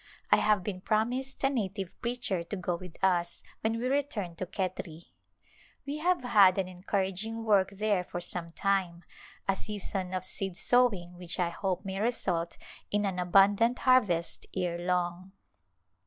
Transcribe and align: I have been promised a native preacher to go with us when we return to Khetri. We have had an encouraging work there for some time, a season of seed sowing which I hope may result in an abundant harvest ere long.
I 0.31 0.37
have 0.37 0.63
been 0.63 0.81
promised 0.81 1.43
a 1.43 1.49
native 1.51 1.91
preacher 2.01 2.41
to 2.45 2.55
go 2.55 2.75
with 2.75 2.97
us 3.03 3.43
when 3.59 3.77
we 3.77 3.87
return 3.87 4.35
to 4.37 4.47
Khetri. 4.47 5.11
We 5.85 5.97
have 5.99 6.23
had 6.23 6.57
an 6.57 6.67
encouraging 6.67 7.43
work 7.45 7.69
there 7.75 8.03
for 8.03 8.19
some 8.19 8.51
time, 8.51 9.03
a 9.47 9.55
season 9.55 10.15
of 10.15 10.25
seed 10.25 10.57
sowing 10.57 11.19
which 11.19 11.37
I 11.39 11.49
hope 11.51 11.85
may 11.85 11.99
result 11.99 12.57
in 12.89 13.05
an 13.05 13.19
abundant 13.19 13.77
harvest 13.77 14.47
ere 14.55 14.79
long. 14.79 15.33